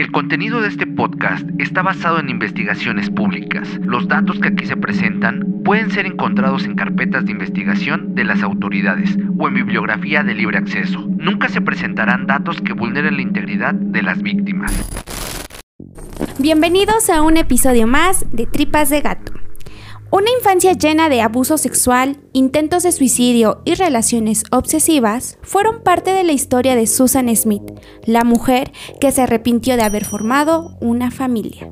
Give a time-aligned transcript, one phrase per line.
[0.00, 3.68] El contenido de este podcast está basado en investigaciones públicas.
[3.82, 8.42] Los datos que aquí se presentan pueden ser encontrados en carpetas de investigación de las
[8.42, 11.04] autoridades o en bibliografía de libre acceso.
[11.06, 14.72] Nunca se presentarán datos que vulneren la integridad de las víctimas.
[16.38, 19.34] Bienvenidos a un episodio más de Tripas de Gato.
[20.12, 26.24] Una infancia llena de abuso sexual, intentos de suicidio y relaciones obsesivas fueron parte de
[26.24, 27.62] la historia de Susan Smith,
[28.04, 31.70] la mujer que se arrepintió de haber formado una familia.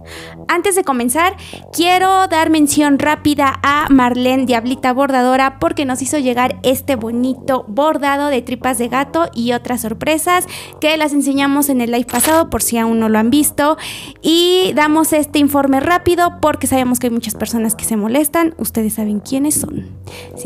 [0.48, 1.36] Antes de comenzar,
[1.72, 8.28] quiero dar mención rápida a Marlene Diablita Bordadora porque nos hizo llegar este bonito bordado
[8.28, 10.46] de tripas de gato y otras sorpresas
[10.80, 13.77] que las enseñamos en el live pasado por si aún no lo han visto.
[14.22, 18.94] Y damos este informe rápido porque sabemos que hay muchas personas que se molestan ustedes
[18.94, 19.86] saben quiénes son.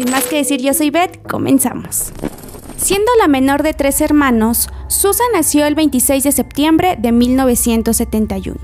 [0.02, 2.10] Sin más que decir, yo soy Beth, comenzamos.
[2.76, 8.58] Siendo la menor de tres hermanos, Susan nació el 26 de septiembre de 1971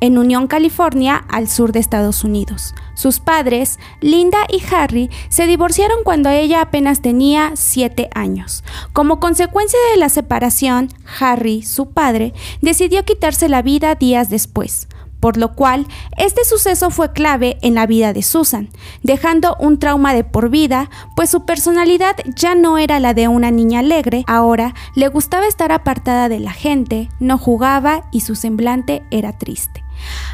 [0.00, 2.76] en Unión, California, al sur de Estados Unidos.
[2.94, 8.62] Sus padres, Linda y Harry, se divorciaron cuando ella apenas tenía 7 años.
[8.92, 14.86] Como consecuencia de la separación, Harry, su padre, decidió quitarse la vida días después
[15.24, 15.86] por lo cual
[16.18, 18.68] este suceso fue clave en la vida de Susan,
[19.02, 23.50] dejando un trauma de por vida, pues su personalidad ya no era la de una
[23.50, 29.02] niña alegre, ahora le gustaba estar apartada de la gente, no jugaba y su semblante
[29.10, 29.83] era triste.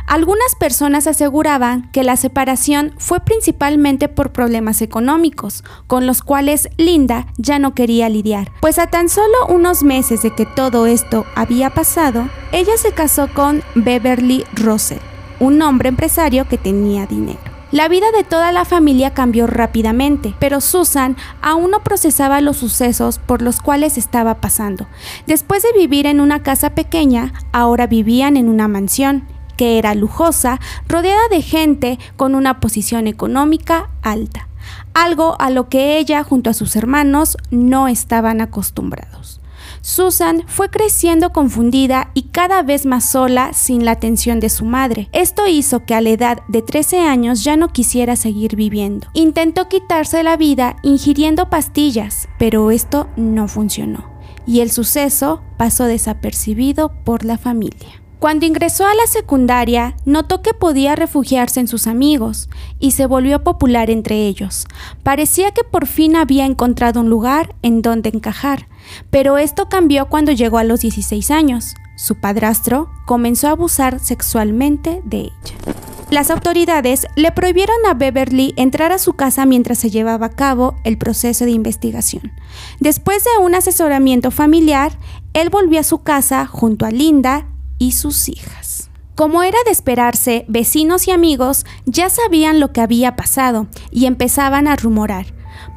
[0.06, 7.26] Algunas personas aseguraban que la separación fue principalmente por problemas económicos, con los cuales Linda
[7.36, 11.70] ya no quería lidiar, pues a tan solo unos meses de que todo esto había
[11.70, 14.98] pasado, ella se casó con Beverly Russell,
[15.38, 17.50] un hombre empresario que tenía dinero.
[17.72, 23.20] La vida de toda la familia cambió rápidamente, pero Susan aún no procesaba los sucesos
[23.20, 24.88] por los cuales estaba pasando.
[25.28, 29.28] Después de vivir en una casa pequeña, ahora vivían en una mansión
[29.60, 30.58] que era lujosa,
[30.88, 34.48] rodeada de gente con una posición económica alta,
[34.94, 39.42] algo a lo que ella junto a sus hermanos no estaban acostumbrados.
[39.82, 45.10] Susan fue creciendo confundida y cada vez más sola sin la atención de su madre.
[45.12, 49.08] Esto hizo que a la edad de 13 años ya no quisiera seguir viviendo.
[49.12, 54.08] Intentó quitarse la vida ingiriendo pastillas, pero esto no funcionó
[54.46, 57.99] y el suceso pasó desapercibido por la familia.
[58.20, 63.42] Cuando ingresó a la secundaria, notó que podía refugiarse en sus amigos y se volvió
[63.42, 64.66] popular entre ellos.
[65.02, 68.68] Parecía que por fin había encontrado un lugar en donde encajar,
[69.08, 71.74] pero esto cambió cuando llegó a los 16 años.
[71.96, 75.74] Su padrastro comenzó a abusar sexualmente de ella.
[76.10, 80.74] Las autoridades le prohibieron a Beverly entrar a su casa mientras se llevaba a cabo
[80.84, 82.32] el proceso de investigación.
[82.80, 84.92] Después de un asesoramiento familiar,
[85.32, 87.46] él volvió a su casa junto a Linda
[87.80, 88.90] y sus hijas.
[89.16, 94.68] Como era de esperarse, vecinos y amigos ya sabían lo que había pasado y empezaban
[94.68, 95.26] a rumorar,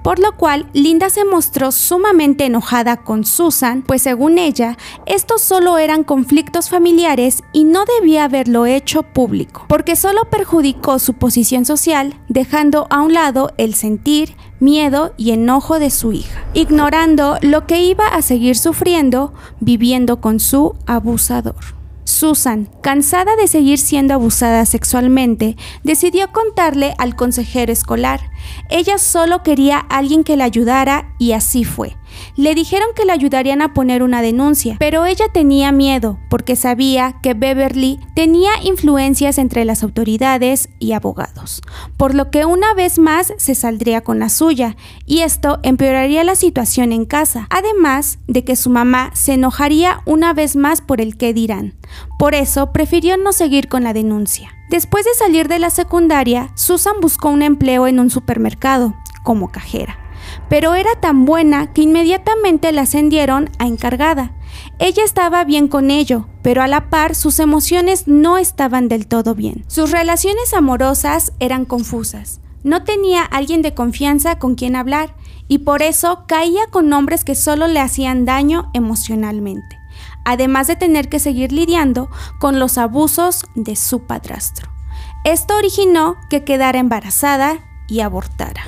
[0.04, 5.78] por lo cual Linda se mostró sumamente enojada con Susan, pues según ella, estos solo
[5.78, 12.22] eran conflictos familiares y no debía haberlo hecho público, porque solo perjudicó su posición social,
[12.30, 17.84] dejando a un lado el sentir, miedo y enojo de su hija, ignorando lo que
[17.84, 21.83] iba a seguir sufriendo viviendo con su abusador.
[22.24, 28.22] Susan, cansada de seguir siendo abusada sexualmente, decidió contarle al consejero escolar.
[28.70, 31.98] Ella solo quería alguien que la ayudara y así fue.
[32.36, 37.16] Le dijeron que le ayudarían a poner una denuncia, pero ella tenía miedo porque sabía
[37.22, 41.62] que Beverly tenía influencias entre las autoridades y abogados,
[41.98, 44.76] por lo que una vez más se saldría con la suya
[45.06, 50.34] y esto empeoraría la situación en casa, además de que su mamá se enojaría una
[50.34, 51.76] vez más por el que dirán.
[52.18, 54.52] Por eso prefirió no seguir con la denuncia.
[54.70, 60.03] Después de salir de la secundaria, Susan buscó un empleo en un supermercado como cajera
[60.50, 64.34] pero era tan buena que inmediatamente la ascendieron a encargada.
[64.80, 69.36] Ella estaba bien con ello, pero a la par sus emociones no estaban del todo
[69.36, 69.64] bien.
[69.68, 72.40] Sus relaciones amorosas eran confusas.
[72.64, 75.16] No tenía alguien de confianza con quien hablar
[75.48, 79.78] y por eso caía con hombres que solo le hacían daño emocionalmente,
[80.24, 82.10] además de tener que seguir lidiando
[82.40, 84.70] con los abusos de su padrastro.
[85.26, 88.64] Esto originó que quedara embarazada y abortara.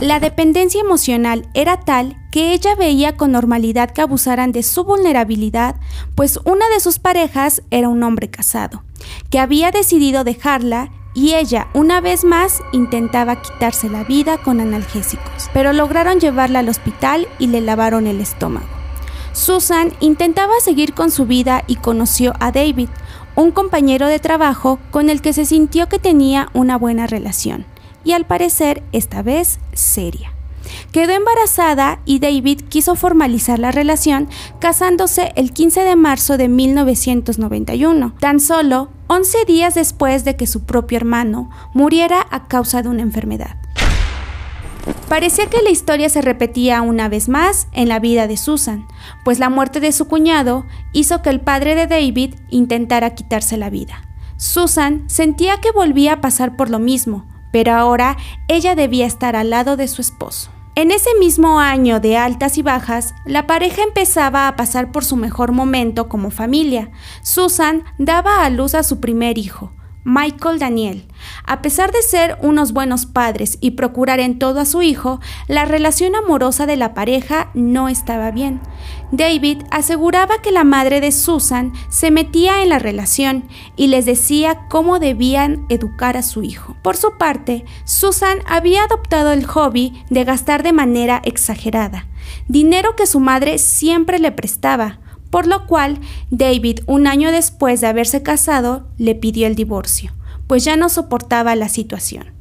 [0.00, 5.74] La dependencia emocional era tal que ella veía con normalidad que abusaran de su vulnerabilidad,
[6.14, 8.84] pues una de sus parejas era un hombre casado,
[9.28, 15.50] que había decidido dejarla y ella una vez más intentaba quitarse la vida con analgésicos,
[15.52, 18.68] pero lograron llevarla al hospital y le lavaron el estómago.
[19.32, 22.88] Susan intentaba seguir con su vida y conoció a David,
[23.34, 27.66] un compañero de trabajo con el que se sintió que tenía una buena relación,
[28.04, 30.32] y al parecer esta vez seria.
[30.92, 34.28] Quedó embarazada y David quiso formalizar la relación
[34.58, 40.64] casándose el 15 de marzo de 1991, tan solo 11 días después de que su
[40.64, 43.56] propio hermano muriera a causa de una enfermedad.
[45.08, 48.86] Parecía que la historia se repetía una vez más en la vida de Susan,
[49.24, 53.70] pues la muerte de su cuñado hizo que el padre de David intentara quitarse la
[53.70, 54.02] vida.
[54.36, 58.16] Susan sentía que volvía a pasar por lo mismo, pero ahora
[58.48, 60.50] ella debía estar al lado de su esposo.
[60.74, 65.16] En ese mismo año de altas y bajas, la pareja empezaba a pasar por su
[65.16, 66.90] mejor momento como familia.
[67.20, 69.72] Susan daba a luz a su primer hijo,
[70.08, 71.06] Michael Daniel.
[71.44, 75.66] A pesar de ser unos buenos padres y procurar en todo a su hijo, la
[75.66, 78.60] relación amorosa de la pareja no estaba bien.
[79.12, 84.66] David aseguraba que la madre de Susan se metía en la relación y les decía
[84.70, 86.74] cómo debían educar a su hijo.
[86.82, 92.06] Por su parte, Susan había adoptado el hobby de gastar de manera exagerada,
[92.48, 95.00] dinero que su madre siempre le prestaba,
[95.30, 100.12] por lo cual David, un año después de haberse casado, le pidió el divorcio,
[100.46, 102.32] pues ya no soportaba la situación.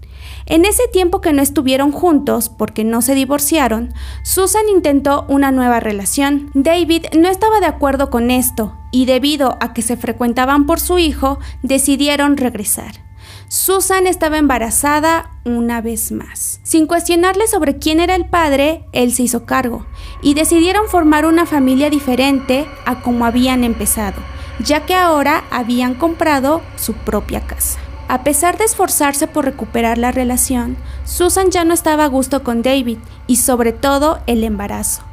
[0.46, 3.94] En ese tiempo que no estuvieron juntos, porque no se divorciaron,
[4.24, 6.50] Susan intentó una nueva relación.
[6.54, 11.00] David no estaba de acuerdo con esto, y debido a que se frecuentaban por su
[11.00, 13.07] hijo, decidieron regresar.
[13.50, 16.60] Susan estaba embarazada una vez más.
[16.64, 19.86] Sin cuestionarle sobre quién era el padre, él se hizo cargo
[20.22, 24.22] y decidieron formar una familia diferente a como habían empezado,
[24.60, 27.80] ya que ahora habían comprado su propia casa.
[28.10, 32.62] A pesar de esforzarse por recuperar la relación, Susan ya no estaba a gusto con
[32.62, 32.98] David
[33.28, 35.04] y sobre todo el embarazo.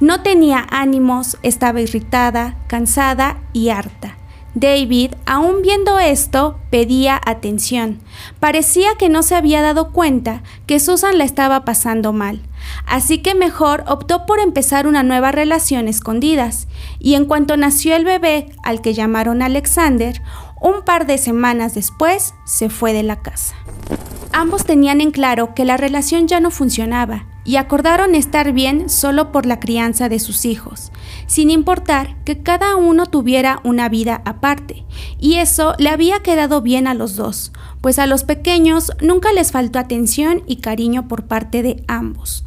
[0.00, 4.17] No tenía ánimos, estaba irritada, cansada y harta.
[4.54, 8.00] David, aún viendo esto, pedía atención.
[8.40, 12.40] Parecía que no se había dado cuenta que Susan la estaba pasando mal,
[12.86, 16.66] así que mejor optó por empezar una nueva relación escondidas,
[16.98, 20.22] y en cuanto nació el bebé, al que llamaron Alexander,
[20.60, 23.54] un par de semanas después se fue de la casa.
[24.32, 29.32] Ambos tenían en claro que la relación ya no funcionaba y acordaron estar bien solo
[29.32, 30.92] por la crianza de sus hijos,
[31.28, 34.84] sin importar que cada uno tuviera una vida aparte,
[35.20, 39.52] y eso le había quedado bien a los dos, pues a los pequeños nunca les
[39.52, 42.44] faltó atención y cariño por parte de ambos.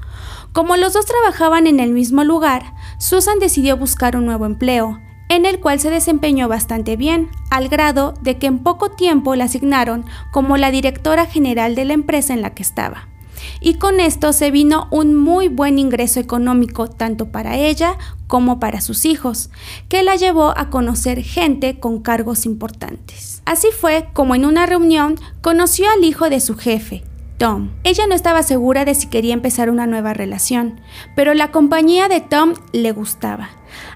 [0.52, 5.00] Como los dos trabajaban en el mismo lugar, Susan decidió buscar un nuevo empleo,
[5.30, 9.46] en el cual se desempeñó bastante bien, al grado de que en poco tiempo la
[9.46, 13.11] asignaron como la directora general de la empresa en la que estaba
[13.60, 17.98] y con esto se vino un muy buen ingreso económico tanto para ella
[18.28, 19.50] como para sus hijos,
[19.90, 23.42] que la llevó a conocer gente con cargos importantes.
[23.46, 27.04] Así fue como en una reunión conoció al hijo de su jefe,
[27.38, 27.72] Tom.
[27.84, 30.80] Ella no estaba segura de si quería empezar una nueva relación,
[31.16, 33.50] pero la compañía de Tom le gustaba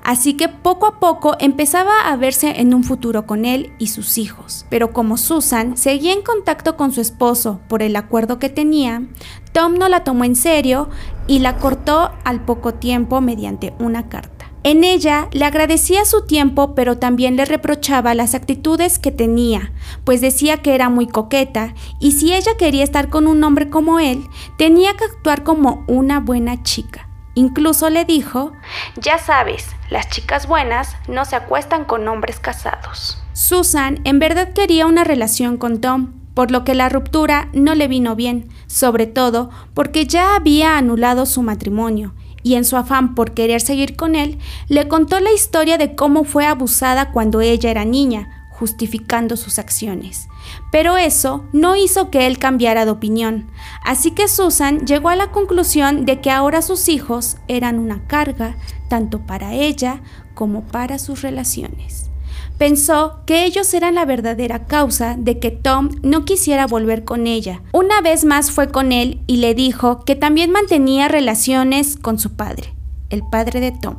[0.04, 4.18] Así que poco a poco empezaba a verse en un futuro con él y sus
[4.18, 4.66] hijos.
[4.70, 9.04] Pero como Susan seguía en contacto con su esposo por el acuerdo que tenía,
[9.52, 10.90] Tom no la tomó en serio
[11.28, 14.36] y la cortó al poco tiempo mediante una carta.
[14.66, 19.72] En ella le agradecía su tiempo, pero también le reprochaba las actitudes que tenía,
[20.04, 24.00] pues decía que era muy coqueta y si ella quería estar con un hombre como
[24.00, 24.26] él,
[24.58, 27.05] tenía que actuar como una buena chica.
[27.36, 28.54] Incluso le dijo,
[28.96, 33.22] ya sabes, las chicas buenas no se acuestan con hombres casados.
[33.34, 37.90] Susan en verdad quería una relación con Tom, por lo que la ruptura no le
[37.90, 43.34] vino bien, sobre todo porque ya había anulado su matrimonio, y en su afán por
[43.34, 44.40] querer seguir con él,
[44.70, 50.28] le contó la historia de cómo fue abusada cuando ella era niña, justificando sus acciones.
[50.72, 53.50] Pero eso no hizo que él cambiara de opinión,
[53.84, 58.56] así que Susan llegó a la conclusión de que ahora sus hijos eran una carga
[58.90, 60.02] tanto para ella
[60.34, 62.10] como para sus relaciones.
[62.58, 67.62] Pensó que ellos eran la verdadera causa de que Tom no quisiera volver con ella.
[67.74, 72.38] Una vez más fue con él y le dijo que también mantenía relaciones con su
[72.38, 72.74] padre,
[73.10, 73.98] el padre de Tom.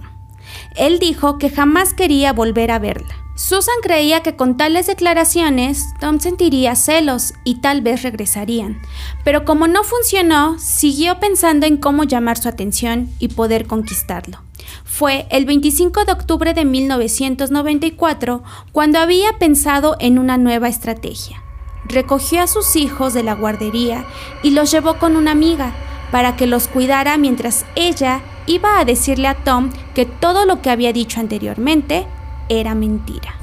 [0.75, 3.26] Él dijo que jamás quería volver a verla.
[3.37, 8.81] Susan creía que con tales declaraciones Tom sentiría celos y tal vez regresarían,
[9.25, 14.39] pero como no funcionó, siguió pensando en cómo llamar su atención y poder conquistarlo.
[14.85, 21.43] Fue el 25 de octubre de 1994 cuando había pensado en una nueva estrategia.
[21.85, 24.07] Recogió a sus hijos de la guardería
[24.43, 25.75] y los llevó con una amiga
[26.11, 30.71] para que los cuidara mientras ella iba a decirle a Tom que todo lo que
[30.71, 32.07] había dicho anteriormente
[32.49, 33.35] era mentira.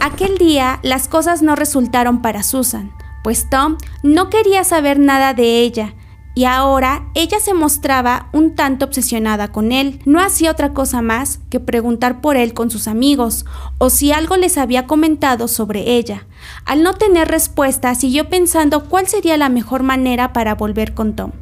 [0.00, 2.92] Aquel día las cosas no resultaron para Susan,
[3.24, 5.94] pues Tom no quería saber nada de ella,
[6.36, 10.00] y ahora ella se mostraba un tanto obsesionada con él.
[10.04, 13.46] No hacía otra cosa más que preguntar por él con sus amigos
[13.78, 16.26] o si algo les había comentado sobre ella.
[16.66, 21.32] Al no tener respuesta, siguió pensando cuál sería la mejor manera para volver con Tom.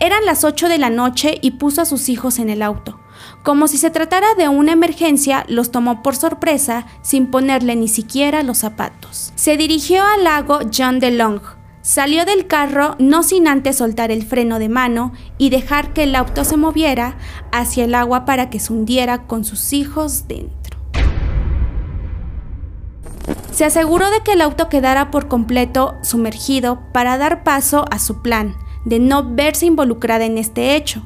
[0.00, 2.98] Eran las 8 de la noche y puso a sus hijos en el auto.
[3.42, 8.42] Como si se tratara de una emergencia, los tomó por sorpresa sin ponerle ni siquiera
[8.42, 9.32] los zapatos.
[9.36, 11.40] Se dirigió al lago John DeLong.
[11.82, 16.16] Salió del carro no sin antes soltar el freno de mano y dejar que el
[16.16, 17.16] auto se moviera
[17.52, 20.76] hacia el agua para que se hundiera con sus hijos dentro.
[23.52, 28.20] Se aseguró de que el auto quedara por completo sumergido para dar paso a su
[28.20, 31.02] plan de no verse involucrada en este hecho.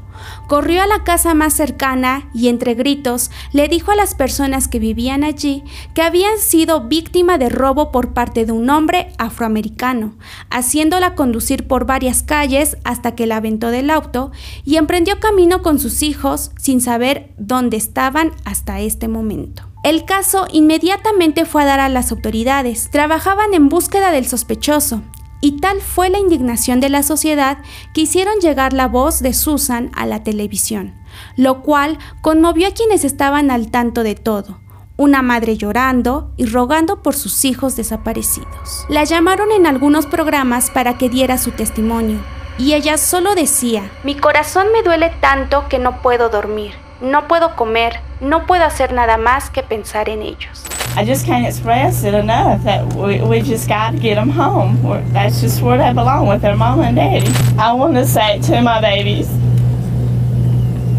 [0.46, 4.78] Corrió a la casa más cercana y entre gritos le dijo a las personas que
[4.78, 10.14] vivían allí que habían sido víctima de robo por parte de un hombre afroamericano,
[10.50, 14.30] haciéndola conducir por varias calles hasta que la aventó del auto
[14.64, 19.62] y emprendió camino con sus hijos sin saber dónde estaban hasta este momento.
[19.82, 22.90] El caso inmediatamente fue a dar a las autoridades.
[22.90, 25.02] Trabajaban en búsqueda del sospechoso
[25.40, 27.58] y tal fue la indignación de la sociedad
[27.94, 30.94] que hicieron llegar la voz de Susan a la televisión,
[31.36, 34.60] lo cual conmovió a quienes estaban al tanto de todo.
[34.96, 38.84] Una madre llorando y rogando por sus hijos desaparecidos.
[38.90, 42.18] La llamaron en algunos programas para que diera su testimonio,
[42.58, 47.56] y ella solo decía, Mi corazón me duele tanto que no puedo dormir, no puedo
[47.56, 50.64] comer, no puedo hacer nada más que pensar en ellos.
[50.96, 54.76] I just can't express it enough that we, we just got to get them home.
[55.12, 57.32] That's just where they belong with their mom and daddy.
[57.58, 59.28] I want to say to my babies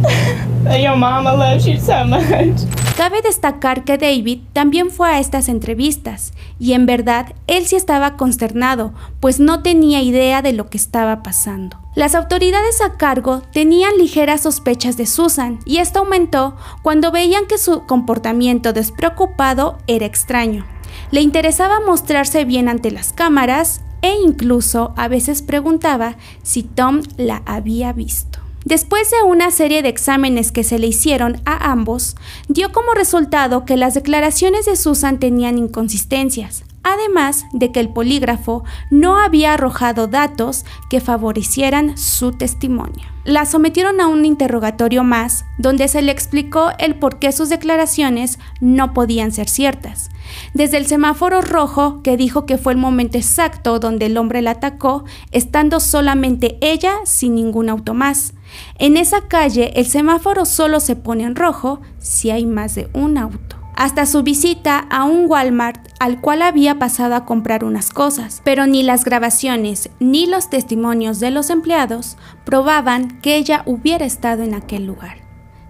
[0.81, 2.80] your mama loves you so much.
[3.01, 8.15] Cabe destacar que David también fue a estas entrevistas y en verdad él sí estaba
[8.15, 11.79] consternado, pues no tenía idea de lo que estaba pasando.
[11.95, 17.57] Las autoridades a cargo tenían ligeras sospechas de Susan y esto aumentó cuando veían que
[17.57, 20.67] su comportamiento despreocupado era extraño.
[21.09, 27.41] Le interesaba mostrarse bien ante las cámaras e incluso a veces preguntaba si Tom la
[27.47, 28.40] había visto.
[28.65, 32.15] Después de una serie de exámenes que se le hicieron a ambos,
[32.47, 38.63] dio como resultado que las declaraciones de Susan tenían inconsistencias, además de que el polígrafo
[38.91, 43.07] no había arrojado datos que favorecieran su testimonio.
[43.23, 48.37] La sometieron a un interrogatorio más, donde se le explicó el por qué sus declaraciones
[48.59, 50.10] no podían ser ciertas.
[50.53, 54.51] Desde el semáforo rojo, que dijo que fue el momento exacto donde el hombre la
[54.51, 58.33] atacó, estando solamente ella sin ningún auto más.
[58.77, 63.17] En esa calle el semáforo solo se pone en rojo si hay más de un
[63.17, 63.57] auto.
[63.75, 68.67] Hasta su visita a un Walmart al cual había pasado a comprar unas cosas, pero
[68.67, 74.53] ni las grabaciones ni los testimonios de los empleados probaban que ella hubiera estado en
[74.53, 75.17] aquel lugar.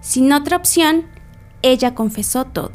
[0.00, 1.06] Sin otra opción,
[1.62, 2.72] ella confesó todo.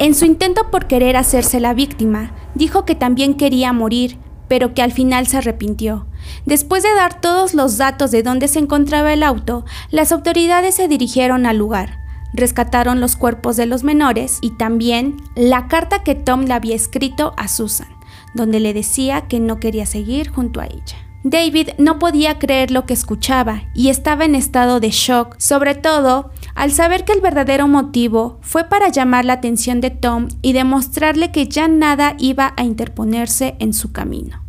[0.00, 4.16] En su intento por querer hacerse la víctima, dijo que también quería morir,
[4.48, 6.06] pero que al final se arrepintió.
[6.46, 10.88] Después de dar todos los datos de dónde se encontraba el auto, las autoridades se
[10.88, 11.98] dirigieron al lugar.
[12.32, 17.34] Rescataron los cuerpos de los menores y también la carta que Tom le había escrito
[17.36, 17.88] a Susan,
[18.32, 20.96] donde le decía que no quería seguir junto a ella.
[21.24, 26.30] David no podía creer lo que escuchaba y estaba en estado de shock, sobre todo
[26.54, 31.32] al saber que el verdadero motivo fue para llamar la atención de Tom y demostrarle
[31.32, 34.42] que ya nada iba a interponerse en su camino.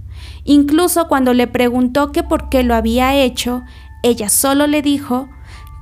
[0.43, 3.63] Incluso cuando le preguntó que por qué lo había hecho,
[4.03, 5.29] ella solo le dijo,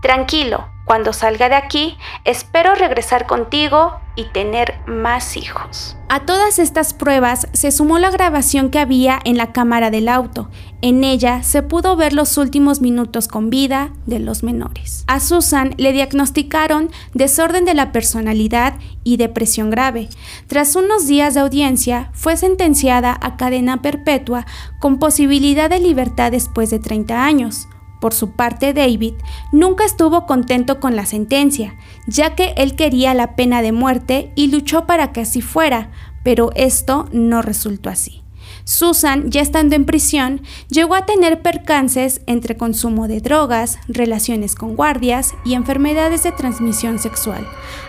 [0.02, 5.96] Tranquilo, cuando salga de aquí, espero regresar contigo y tener más hijos.
[6.10, 10.50] A todas estas pruebas se sumó la grabación que había en la cámara del auto.
[10.82, 15.04] En ella se pudo ver los últimos minutos con vida de los menores.
[15.06, 20.10] A Susan le diagnosticaron desorden de la personalidad y depresión grave.
[20.48, 24.48] Tras unos días de audiencia, fue sentenciada a cadena perpetua
[24.80, 27.68] con posibilidad de libertad después de 30 años.
[28.00, 29.16] Por su parte, David
[29.52, 31.76] nunca estuvo contento con la sentencia,
[32.08, 35.92] ya que él quería la pena de muerte y luchó para que así fuera,
[36.24, 38.24] pero esto no resultó así.
[38.64, 44.76] Susan, ya estando en prisión, llegó a tener percances entre consumo de drogas, relaciones con
[44.76, 47.48] guardias y enfermedades de transmisión sexual,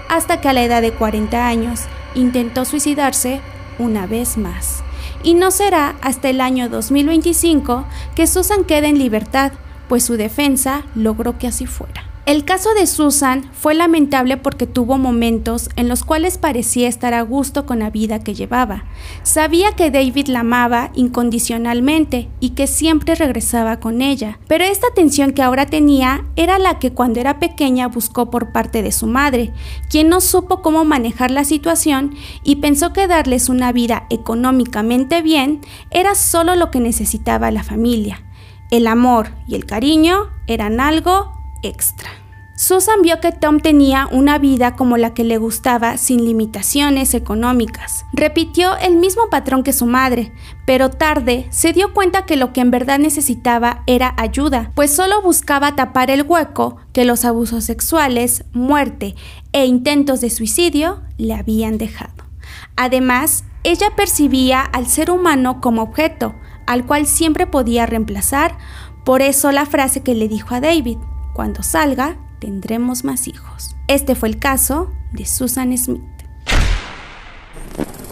[0.08, 1.82] hasta que a la edad de 40 años
[2.14, 3.40] intentó suicidarse
[3.78, 4.82] una vez más.
[5.22, 9.52] Y no será hasta el año 2025 que Susan quede en libertad,
[9.90, 12.04] pues su defensa logró que así fuera.
[12.24, 17.22] El caso de Susan fue lamentable porque tuvo momentos en los cuales parecía estar a
[17.22, 18.84] gusto con la vida que llevaba.
[19.24, 25.32] Sabía que David la amaba incondicionalmente y que siempre regresaba con ella, pero esta tensión
[25.32, 29.52] que ahora tenía era la que cuando era pequeña buscó por parte de su madre,
[29.90, 35.62] quien no supo cómo manejar la situación y pensó que darles una vida económicamente bien
[35.90, 38.22] era solo lo que necesitaba la familia.
[38.70, 42.10] El amor y el cariño eran algo extra.
[42.60, 48.04] Susan vio que Tom tenía una vida como la que le gustaba sin limitaciones económicas.
[48.12, 50.30] Repitió el mismo patrón que su madre,
[50.66, 55.22] pero tarde se dio cuenta que lo que en verdad necesitaba era ayuda, pues solo
[55.22, 59.14] buscaba tapar el hueco que los abusos sexuales, muerte
[59.52, 62.24] e intentos de suicidio le habían dejado.
[62.76, 66.34] Además, ella percibía al ser humano como objeto,
[66.70, 68.56] al cual siempre podía reemplazar,
[69.04, 70.98] por eso la frase que le dijo a David,
[71.32, 73.74] cuando salga, tendremos más hijos.
[73.88, 76.19] Este fue el caso de Susan Smith.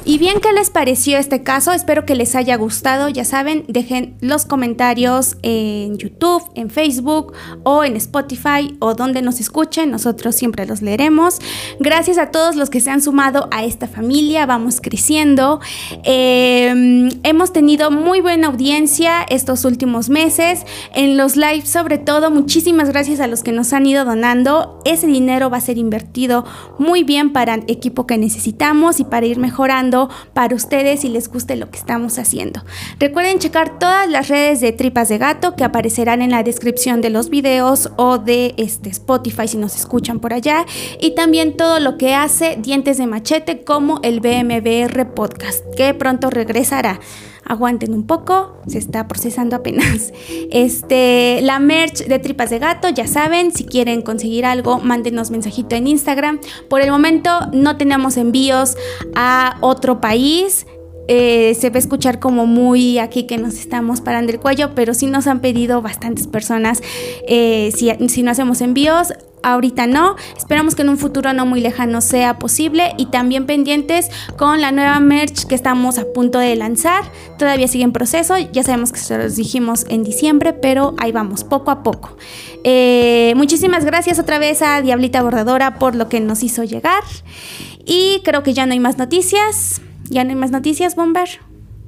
[0.09, 1.71] Y bien, ¿qué les pareció este caso?
[1.71, 3.11] Espero que les haya gustado.
[3.11, 9.39] Ya saben, dejen los comentarios en YouTube, en Facebook o en Spotify o donde nos
[9.39, 9.91] escuchen.
[9.91, 11.41] Nosotros siempre los leeremos.
[11.79, 14.47] Gracias a todos los que se han sumado a esta familia.
[14.47, 15.61] Vamos creciendo.
[16.05, 20.65] Em, hemos tenido muy buena audiencia estos últimos meses.
[20.95, 24.81] En los lives, sobre todo, muchísimas gracias a los que nos han ido donando.
[24.87, 26.47] Ese dinero va a ser invertido
[26.79, 29.98] muy bien para el equipo que necesitamos y para ir mejorando
[30.35, 32.63] para ustedes si les guste lo que estamos haciendo.
[32.99, 37.11] Recuerden checar todas las redes de Tripas de Gato que aparecerán en la descripción de
[37.11, 40.67] los videos o de este Spotify si nos escuchan por allá
[41.01, 46.31] y también todo lo que hace Dientes de Machete como el BMBR Podcast que pronto
[46.31, 47.01] regresará
[47.49, 50.13] aguanten un poco, se está procesando apenas.
[50.51, 55.77] Este, la merch de Tripas de Gato, ya saben, si quieren conseguir algo, mándenos mensajito
[55.77, 56.41] en Instagram.
[56.71, 58.77] Por el momento no tenemos envíos
[59.15, 60.67] a otro país.
[61.09, 64.95] Eh, se va a escuchar como muy aquí que nos estamos parando el cuello, pero
[64.95, 66.83] sí nos han pedido bastantes personas
[67.27, 70.17] eh, si, si no hacemos envíos ahorita no.
[70.37, 74.73] Esperamos que en un futuro no muy lejano sea posible y también pendientes con la
[74.73, 77.05] nueva merch que estamos a punto de lanzar.
[77.39, 81.45] Todavía sigue en proceso, ya sabemos que se los dijimos en diciembre, pero ahí vamos,
[81.45, 82.17] poco a poco.
[82.65, 87.03] Eh, muchísimas gracias otra vez a Diablita Bordadora por lo que nos hizo llegar
[87.85, 89.81] y creo que ya no hay más noticias.
[90.11, 91.29] ¿Ya no hay más noticias, Bomber?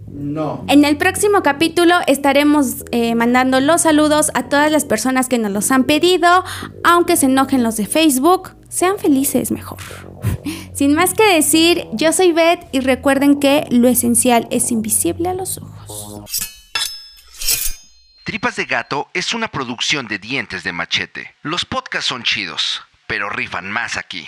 [0.07, 0.65] No.
[0.69, 5.53] En el próximo capítulo estaremos eh, mandando los saludos a todas las personas que nos
[5.53, 6.45] los han pedido,
[6.83, 8.57] aunque se enojen los de Facebook.
[8.69, 9.79] Sean felices mejor.
[10.75, 15.35] Sin más que decir, yo soy Beth y recuerden que lo esencial es invisible a
[15.35, 16.41] los ojos.
[18.25, 21.35] Tripas de Gato es una producción de dientes de machete.
[21.43, 24.27] Los podcasts son chidos, pero rifan más aquí.